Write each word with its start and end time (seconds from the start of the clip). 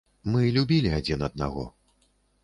Мы 0.35 0.39
любілі 0.55 0.91
адзін 0.99 1.21
аднаго. 1.27 1.67